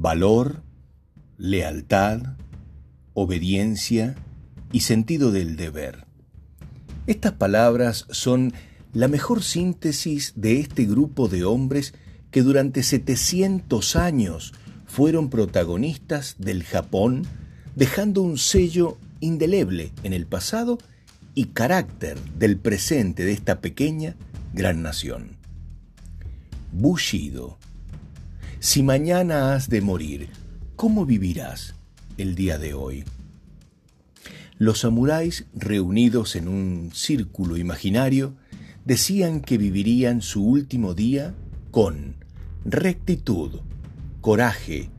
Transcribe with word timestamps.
valor, 0.00 0.62
lealtad, 1.36 2.22
obediencia 3.12 4.14
y 4.72 4.80
sentido 4.80 5.30
del 5.30 5.56
deber. 5.56 6.06
Estas 7.06 7.32
palabras 7.32 8.06
son 8.10 8.54
la 8.94 9.08
mejor 9.08 9.42
síntesis 9.42 10.32
de 10.36 10.58
este 10.58 10.86
grupo 10.86 11.28
de 11.28 11.44
hombres 11.44 11.92
que 12.30 12.42
durante 12.42 12.82
700 12.82 13.94
años 13.96 14.54
fueron 14.86 15.28
protagonistas 15.28 16.36
del 16.38 16.64
Japón, 16.64 17.26
dejando 17.76 18.22
un 18.22 18.38
sello 18.38 18.96
indeleble 19.20 19.92
en 20.02 20.14
el 20.14 20.26
pasado 20.26 20.78
y 21.34 21.46
carácter 21.46 22.18
del 22.38 22.56
presente 22.56 23.26
de 23.26 23.32
esta 23.32 23.60
pequeña 23.60 24.16
gran 24.54 24.82
nación. 24.82 25.36
Bushido. 26.72 27.58
Si 28.62 28.82
mañana 28.82 29.54
has 29.54 29.70
de 29.70 29.80
morir, 29.80 30.28
¿cómo 30.76 31.06
vivirás 31.06 31.74
el 32.18 32.34
día 32.34 32.58
de 32.58 32.74
hoy? 32.74 33.04
Los 34.58 34.80
samuráis, 34.80 35.46
reunidos 35.54 36.36
en 36.36 36.46
un 36.46 36.90
círculo 36.92 37.56
imaginario, 37.56 38.34
decían 38.84 39.40
que 39.40 39.56
vivirían 39.56 40.20
su 40.20 40.44
último 40.44 40.92
día 40.92 41.34
con 41.70 42.16
rectitud, 42.66 43.60
coraje, 44.20 44.90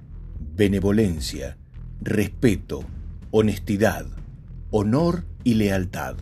benevolencia, 0.56 1.60
respeto, 2.02 2.84
honestidad, 3.30 4.08
honor 4.72 5.24
y 5.44 5.54
lealtad. 5.54 6.18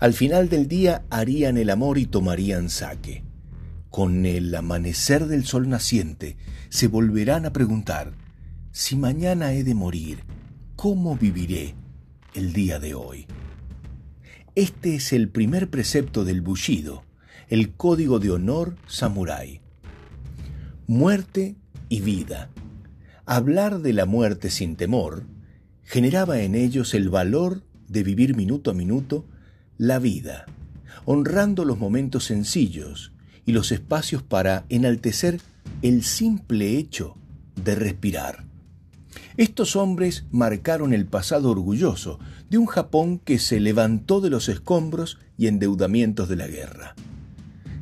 Al 0.00 0.14
final 0.14 0.48
del 0.48 0.66
día 0.66 1.04
harían 1.10 1.58
el 1.58 1.68
amor 1.68 1.98
y 1.98 2.06
tomarían 2.06 2.70
saque. 2.70 3.22
Con 3.94 4.26
el 4.26 4.52
amanecer 4.56 5.26
del 5.28 5.44
sol 5.44 5.68
naciente 5.68 6.36
se 6.68 6.88
volverán 6.88 7.46
a 7.46 7.52
preguntar, 7.52 8.14
si 8.72 8.96
mañana 8.96 9.52
he 9.52 9.62
de 9.62 9.76
morir, 9.76 10.24
¿cómo 10.74 11.16
viviré 11.16 11.76
el 12.34 12.52
día 12.52 12.80
de 12.80 12.94
hoy? 12.94 13.26
Este 14.56 14.96
es 14.96 15.12
el 15.12 15.28
primer 15.28 15.70
precepto 15.70 16.24
del 16.24 16.40
Bushido, 16.40 17.04
el 17.46 17.74
código 17.74 18.18
de 18.18 18.32
honor 18.32 18.74
samurái. 18.88 19.60
Muerte 20.88 21.54
y 21.88 22.00
vida. 22.00 22.50
Hablar 23.26 23.78
de 23.78 23.92
la 23.92 24.06
muerte 24.06 24.50
sin 24.50 24.74
temor 24.74 25.24
generaba 25.84 26.40
en 26.40 26.56
ellos 26.56 26.94
el 26.94 27.10
valor 27.10 27.62
de 27.86 28.02
vivir 28.02 28.34
minuto 28.34 28.72
a 28.72 28.74
minuto 28.74 29.28
la 29.78 30.00
vida, 30.00 30.46
honrando 31.04 31.64
los 31.64 31.78
momentos 31.78 32.24
sencillos 32.24 33.13
y 33.46 33.52
los 33.52 33.72
espacios 33.72 34.22
para 34.22 34.64
enaltecer 34.68 35.40
el 35.82 36.02
simple 36.02 36.76
hecho 36.76 37.16
de 37.62 37.74
respirar. 37.74 38.44
Estos 39.36 39.74
hombres 39.74 40.24
marcaron 40.30 40.92
el 40.92 41.06
pasado 41.06 41.50
orgulloso 41.50 42.20
de 42.50 42.58
un 42.58 42.66
Japón 42.66 43.18
que 43.18 43.38
se 43.38 43.58
levantó 43.58 44.20
de 44.20 44.30
los 44.30 44.48
escombros 44.48 45.18
y 45.36 45.48
endeudamientos 45.48 46.28
de 46.28 46.36
la 46.36 46.46
guerra. 46.46 46.94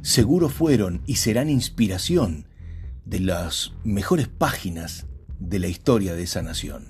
Seguro 0.00 0.48
fueron 0.48 1.02
y 1.06 1.16
serán 1.16 1.50
inspiración 1.50 2.46
de 3.04 3.20
las 3.20 3.72
mejores 3.84 4.28
páginas 4.28 5.06
de 5.38 5.58
la 5.58 5.68
historia 5.68 6.14
de 6.14 6.22
esa 6.22 6.42
nación. 6.42 6.86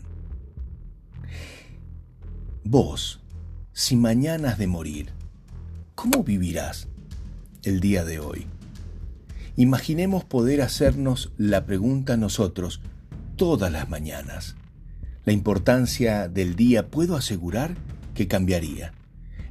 Vos, 2.64 3.20
si 3.72 3.96
mañana 3.96 4.50
has 4.50 4.58
de 4.58 4.66
morir, 4.68 5.10
¿cómo 5.94 6.22
vivirás 6.22 6.88
el 7.64 7.80
día 7.80 8.04
de 8.04 8.20
hoy? 8.20 8.46
Imaginemos 9.56 10.25
poder 10.25 10.62
hacernos 10.62 11.33
la 11.36 11.67
pregunta 11.67 12.17
nosotros 12.17 12.81
todas 13.36 13.70
las 13.70 13.89
mañanas. 13.89 14.56
La 15.24 15.33
importancia 15.33 16.29
del 16.29 16.57
día 16.57 16.89
puedo 16.89 17.17
asegurar 17.17 17.77
que 18.14 18.29
cambiaría. 18.29 18.92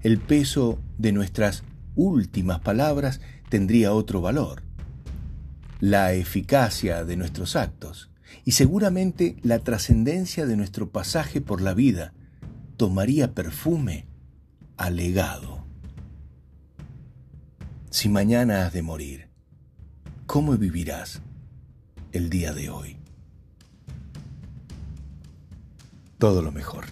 El 0.02 0.18
peso 0.18 0.80
de 0.98 1.12
nuestras 1.12 1.64
últimas 1.96 2.60
palabras 2.62 3.22
tendría 3.50 3.94
otro 3.94 4.22
valor. 4.22 4.64
La 5.80 6.14
eficacia 6.14 7.06
de 7.06 7.16
nuestros 7.16 7.56
actos 7.56 8.10
y 8.44 8.52
seguramente 8.52 9.38
la 9.44 9.60
trascendencia 9.60 10.46
de 10.46 10.58
nuestro 10.58 10.90
pasaje 10.90 11.42
por 11.42 11.62
la 11.62 11.74
vida 11.74 12.14
tomaría 12.78 13.34
perfume 13.34 14.08
alegado. 14.78 15.64
Si 17.92 18.10
mañana 18.10 18.66
has 18.66 18.74
de 18.74 18.82
morir, 18.82 19.31
¿cómo 20.32 20.56
vivirás 20.58 21.22
el 22.14 22.30
día 22.30 22.54
de 22.54 22.70
hoy? 22.70 22.96
Todo 26.20 26.42
lo 26.42 26.54
mejor. 26.54 26.86